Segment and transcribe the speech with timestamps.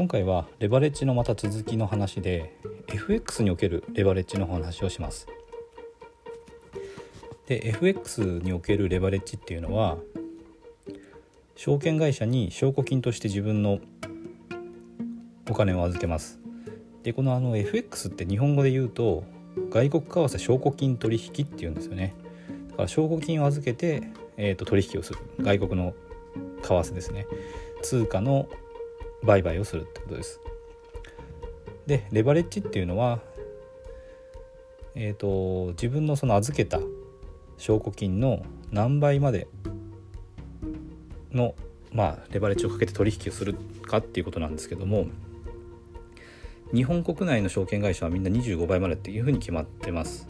[0.00, 2.56] 今回はレバレッジのまた続きの話で
[2.88, 5.26] FX におけるレバレッジの話をします。
[7.46, 9.98] で FX におけるレバレッジっていうのは
[11.54, 13.78] 証券会社に証拠金として自分の
[15.50, 16.40] お金を預けます。
[17.02, 19.24] でこのあの FX って日本語で言うと
[19.68, 22.14] 外国為替証拠金取引っていうんですよね。
[22.70, 24.04] だから証拠金を預けて、
[24.38, 25.18] えー、と取引をする。
[25.42, 25.92] 外国の
[26.62, 27.26] 為替ですね。
[27.82, 28.48] 通貨の
[29.22, 30.40] 売買をするってことです。
[31.86, 33.20] でレバレッジっていうのは
[34.94, 36.80] えーと、自分のその預けた
[37.58, 39.46] 証拠金の何倍まで
[41.32, 41.54] の、
[41.92, 45.06] まあ、レバレッジをかけて取引をするかっていうことなんですけども
[46.74, 50.28] 日本国内の証券会社はみんな25倍までっていうふうに決まってます。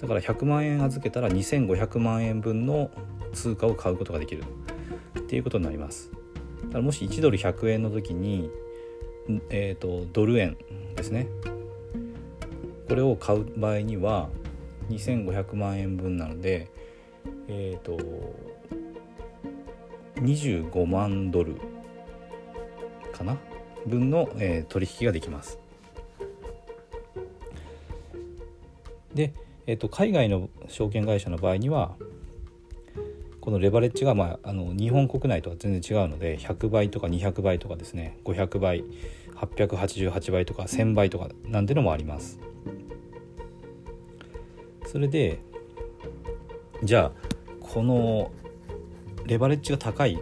[0.00, 2.90] だから100万円預けたら2500万円分の
[3.32, 4.44] 通貨を買うことができる
[5.18, 6.12] っていうことになります。
[6.66, 8.50] だからもし1ドル100円の時に、
[9.50, 10.56] えーと、ドル円
[10.94, 11.28] ですね
[12.88, 14.28] これを買う場合には
[14.88, 16.70] 2500万円分なので
[17.48, 17.96] えっ、ー、と
[20.16, 21.56] 25万ドル
[23.12, 23.36] かな？
[23.86, 25.58] 分の、えー、取引ができます。
[29.14, 29.32] で、
[29.66, 31.96] えーと、海外の証券会社の場合には
[33.46, 38.82] このレバレッジが、まあ、あの日本国内とは全然違うので100倍とか200倍とかですね500倍
[39.36, 42.40] 888倍とか1000倍とかなんてのもあります。
[44.88, 45.38] それで
[46.82, 48.32] じゃあこの
[49.26, 50.18] レバレッジが高いっ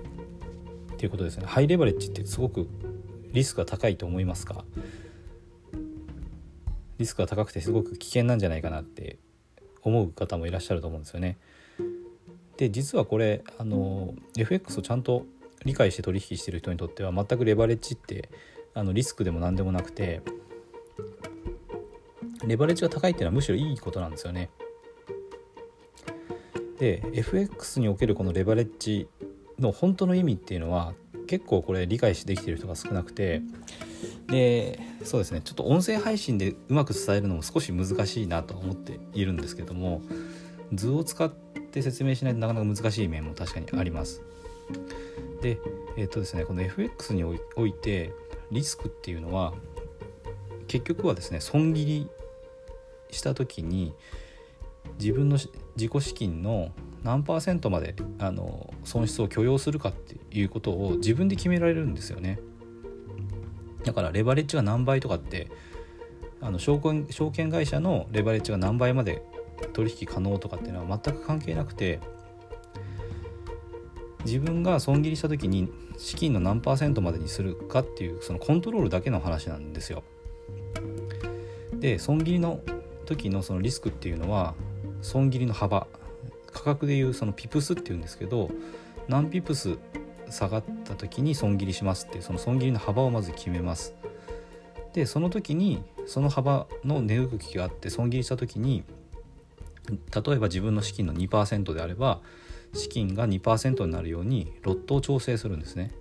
[0.99, 2.69] ていうことですねハイレバレッジってすごく
[3.33, 4.67] リスクが高いと思いますか？
[6.99, 9.19] リスクが高くてすごく危険なんじゃないかなって
[9.81, 11.39] 思う方もいらっしゃると思うんですよね。
[12.57, 15.27] で実はこれあの FX をちゃんと
[15.65, 18.31] 理解して取引してる人にとっては全くレバレッジって
[18.75, 20.21] あのリスクでも何でもなくて
[22.47, 24.51] レバレッジが高いっていうのはむしろいいことなんですよね。
[26.79, 29.09] で FX におけるこのレバレッジ
[29.59, 30.95] の本当の意味っていうのは
[31.27, 33.43] 結構これ理解してできてる人が少なくて
[34.27, 40.03] でそうですねちょっと音声配信でうまく伝えるのも少し難しいなと思っているんですけども
[40.73, 44.23] 図を使って説明しないとなかなか難しい面も確かにあります。
[45.43, 45.59] で
[45.97, 48.13] えっ、とですねこの FX において
[48.51, 49.53] リスクっていうのは
[50.69, 52.09] 結局はですね損切り
[53.11, 53.95] した時に
[54.99, 55.39] 自分の
[55.77, 62.39] 自己資金の何パーセントまであの損失を許容するかっていうことを自分で決められるんですよね
[63.85, 65.51] だからレバレッジが何倍とかって
[66.41, 69.23] あの証券証券会社のレバレッジが何倍まで
[69.73, 72.01] 取引可能とかっていうのは全く関係なくて
[74.25, 80.03] 自分が損切りした時に資金の何パーセントまでにするかっていうそのコントロールだけの話なんですよ。
[81.75, 82.61] で損切りの
[83.05, 84.55] 時のそのリスクっていうのは
[85.03, 85.87] 損切りの幅
[86.53, 88.49] 価格でいうそのピプスっていうんですけど
[89.09, 89.77] 何ピプス
[90.31, 93.95] 下がった時に損切りしますっていうその損切りの幅をまず決めます
[94.95, 98.85] でその時にその幅の値動きがあって損切りした時に
[99.89, 102.21] 例えば自分の資金の2%であれば
[102.73, 105.93] 資金が2%になるようにロットを調整するんですね。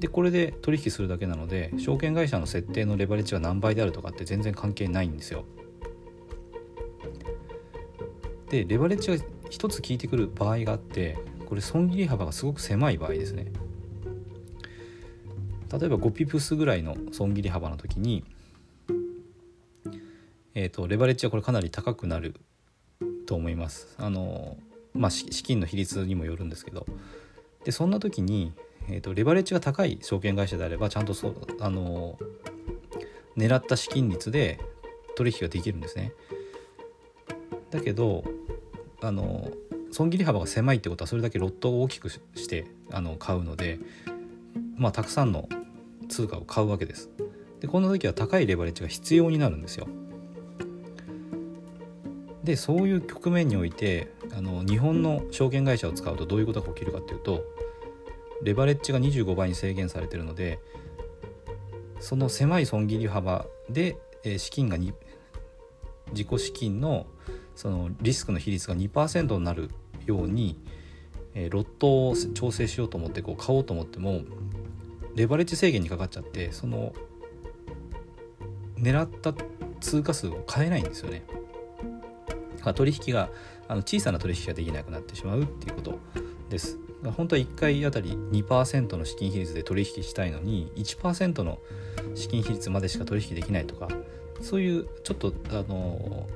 [0.00, 5.44] でこれで取引するだけなので証券会社の設定のレバレッジが何倍であるとかって全然関係ないんですよ。
[8.50, 9.16] でレバレッジが
[9.50, 11.16] 1つ効いてくる場合があって
[11.46, 13.52] これ損切り幅がすごく狭い場合ですね。
[15.72, 18.24] 例えば5ピプスぐらいの損切り幅の時に、
[20.58, 22.34] えーと、レバレッジはこれかなり高くなる
[23.26, 24.56] と思いますあの
[24.94, 26.86] まあ資金の比率にもよるんですけど
[27.64, 28.52] でそんな時に、
[28.88, 32.18] えーとレバレッジが高い証券会社であればちゃんとそあの
[33.36, 34.58] 狙った資金率で
[35.14, 36.14] 取引ができるんですね
[37.70, 38.24] だけど
[39.02, 39.50] あの
[39.92, 43.78] 損切り幅が狭いってことはそれだけロットを大きくしてあの買うので、
[44.76, 45.50] まあ、たくさんの
[46.08, 47.10] 通貨を買うわけです。
[47.60, 49.88] でこんな時は高いレバレッジが必要になるんですよ。
[52.46, 57.44] でそういう局面においてあの日本の証券会社を使うとどういうことが起きるかっていうと
[58.40, 60.60] レバレッジが25倍に制限されてるので
[61.98, 64.94] その狭い損切り幅で、え資金が自
[66.12, 67.06] 己資金の
[67.56, 69.70] そのリスクの比率が2%になる
[70.04, 70.60] ように、
[71.34, 74.20] え、ロットを調整しようと思ってこう買おうと思っても
[75.16, 76.92] レバレッジ制限にかかっちゃってその
[78.78, 79.34] 狙った
[79.80, 81.24] 通貨数を買えないんですよね。
[82.66, 83.30] ま取引が
[83.68, 85.98] あの小さな取引ができなくなってしまうっていうこと
[86.50, 86.78] です。
[87.16, 91.58] 本当は1回あたり2%の資金比率で取引したいのに1%の
[92.14, 93.88] 資金比率までしか取引できないとか
[94.40, 96.26] そういうちょっとあの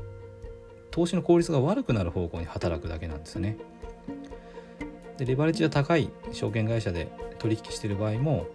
[0.91, 3.57] 投資の効率が悪くなる方向に働くだけなんですよね。
[5.19, 8.47] でレバレッジが高い証券会社で取引している場合も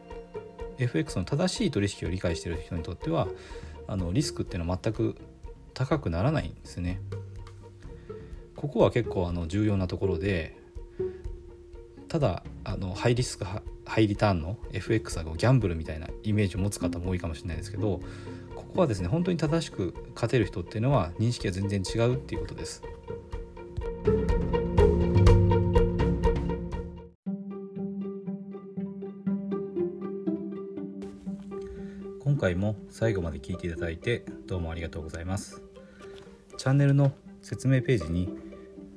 [0.78, 3.28] FX の正しい取引を理解している人にとっては
[3.88, 5.16] あのリスクっていうのは全く
[5.74, 7.00] 高くならないんですね。
[8.66, 10.58] ここは結構あの重要なところで
[12.08, 13.62] ただあのハイリスクハ
[14.00, 18.02] イリターンの FX はギャンブルみたいなイメージを持つ方も多いかもしれないですけど
[18.56, 22.82] ここはですね本当に正しく勝てる人っていうのは認識が全然違うっていうことです。
[32.20, 35.62] 今回も最後まで聞いていただいてどうもありがとうございます。
[36.58, 37.12] チャンネルの
[37.44, 38.45] 説明ページに